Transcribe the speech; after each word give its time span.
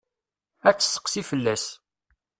Ad 0.67 0.75
tesseqsi 0.77 1.21
fell-as. 1.29 1.65